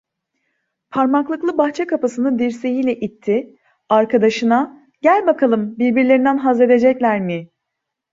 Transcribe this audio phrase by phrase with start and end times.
[0.91, 3.57] Parmaklıklı bahçe kapısını dirseğiyle itti,
[3.89, 7.49] arkadaşına: "Gel bakalım, birbirlerinden hazzedecekler mi?"